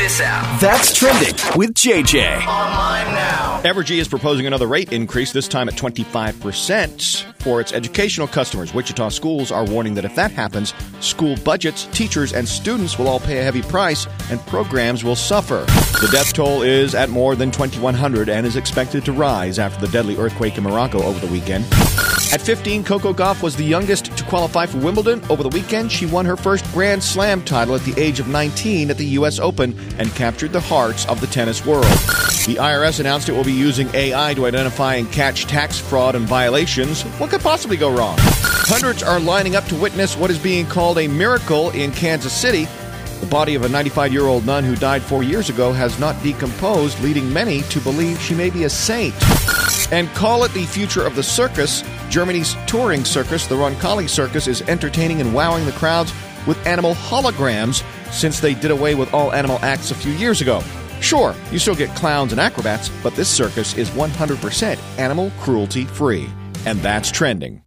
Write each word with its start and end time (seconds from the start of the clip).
this 0.00 0.20
app. 0.22 0.58
That's 0.60 0.96
trending 0.96 1.34
with 1.56 1.74
JJ. 1.74 2.46
Online 2.46 3.14
now. 3.14 3.60
Evergy 3.64 3.98
is 3.98 4.08
proposing 4.08 4.46
another 4.46 4.66
rate 4.66 4.94
increase, 4.94 5.30
this 5.32 5.46
time 5.46 5.68
at 5.68 5.74
25% 5.74 7.24
for 7.42 7.60
its 7.60 7.74
educational 7.74 8.26
customers. 8.26 8.72
Wichita 8.72 9.10
schools 9.10 9.52
are 9.52 9.66
warning 9.66 9.92
that 9.94 10.06
if 10.06 10.14
that 10.14 10.30
happens, 10.30 10.72
school 11.00 11.36
budgets, 11.44 11.84
teachers, 11.92 12.32
and 12.32 12.48
students 12.48 12.98
will 12.98 13.08
all 13.08 13.20
pay 13.20 13.38
a 13.38 13.42
heavy 13.42 13.60
price 13.60 14.06
and 14.30 14.40
programs 14.46 15.04
will 15.04 15.16
suffer. 15.16 15.66
The 16.00 16.08
death 16.10 16.32
toll 16.32 16.62
is 16.62 16.94
at 16.94 17.10
more 17.10 17.36
than 17.36 17.50
2,100 17.50 18.30
and 18.30 18.46
is 18.46 18.56
expected 18.56 19.04
to 19.04 19.12
rise 19.12 19.58
after 19.58 19.84
the 19.84 19.92
deadly 19.92 20.16
earthquake 20.16 20.56
in 20.56 20.64
Morocco 20.64 21.02
over 21.02 21.24
the 21.24 21.30
weekend. 21.30 21.66
At 22.32 22.40
15, 22.40 22.84
Coco 22.84 23.12
Gauff 23.12 23.42
was 23.42 23.56
the 23.56 23.64
youngest 23.64 24.16
to 24.16 24.22
qualify 24.22 24.64
for 24.64 24.78
Wimbledon. 24.78 25.20
Over 25.28 25.42
the 25.42 25.48
weekend, 25.48 25.90
she 25.90 26.06
won 26.06 26.24
her 26.26 26.36
first 26.36 26.64
Grand 26.72 27.02
Slam 27.02 27.42
title 27.44 27.74
at 27.74 27.82
the 27.82 28.00
age 28.00 28.20
of 28.20 28.28
19 28.28 28.88
at 28.88 28.96
the 28.96 29.06
U.S. 29.06 29.40
Open 29.40 29.76
and 29.98 30.14
captured 30.14 30.52
the 30.52 30.60
hearts 30.60 31.04
of 31.06 31.20
the 31.20 31.26
tennis 31.26 31.66
world. 31.66 31.82
The 31.82 32.56
IRS 32.60 33.00
announced 33.00 33.28
it 33.28 33.32
will 33.32 33.42
be 33.42 33.52
using 33.52 33.92
AI 33.94 34.34
to 34.34 34.46
identify 34.46 34.94
and 34.94 35.10
catch 35.10 35.46
tax 35.46 35.80
fraud 35.80 36.14
and 36.14 36.24
violations. 36.24 37.02
What 37.18 37.30
could 37.30 37.40
possibly 37.40 37.76
go 37.76 37.90
wrong? 37.90 38.14
Hundreds 38.20 39.02
are 39.02 39.18
lining 39.18 39.56
up 39.56 39.64
to 39.64 39.74
witness 39.74 40.16
what 40.16 40.30
is 40.30 40.38
being 40.38 40.66
called 40.66 40.98
a 40.98 41.08
miracle 41.08 41.70
in 41.70 41.90
Kansas 41.90 42.32
City. 42.32 42.68
The 43.18 43.26
body 43.26 43.56
of 43.56 43.64
a 43.64 43.68
95 43.68 44.12
year 44.12 44.26
old 44.26 44.46
nun 44.46 44.62
who 44.62 44.76
died 44.76 45.02
four 45.02 45.24
years 45.24 45.50
ago 45.50 45.72
has 45.72 45.98
not 45.98 46.22
decomposed, 46.22 47.00
leading 47.00 47.32
many 47.32 47.62
to 47.62 47.80
believe 47.80 48.20
she 48.20 48.36
may 48.36 48.50
be 48.50 48.64
a 48.64 48.70
saint. 48.70 49.14
And 49.92 50.08
call 50.10 50.44
it 50.44 50.54
the 50.54 50.64
future 50.66 51.04
of 51.04 51.16
the 51.16 51.22
circus. 51.24 51.82
Germany's 52.10 52.56
touring 52.66 53.04
circus, 53.04 53.46
the 53.46 53.54
Roncalli 53.54 54.08
Circus, 54.08 54.48
is 54.48 54.62
entertaining 54.62 55.20
and 55.20 55.32
wowing 55.32 55.64
the 55.64 55.72
crowds 55.72 56.12
with 56.46 56.66
animal 56.66 56.94
holograms 56.94 57.84
since 58.12 58.40
they 58.40 58.52
did 58.52 58.72
away 58.72 58.96
with 58.96 59.14
all 59.14 59.32
animal 59.32 59.58
acts 59.62 59.92
a 59.92 59.94
few 59.94 60.12
years 60.12 60.40
ago. 60.40 60.60
Sure, 61.00 61.34
you 61.52 61.58
still 61.58 61.76
get 61.76 61.94
clowns 61.96 62.32
and 62.32 62.40
acrobats, 62.40 62.90
but 63.02 63.14
this 63.14 63.28
circus 63.28 63.78
is 63.78 63.90
100% 63.90 64.78
animal 64.98 65.30
cruelty 65.38 65.84
free. 65.84 66.28
And 66.66 66.80
that's 66.80 67.10
trending. 67.10 67.62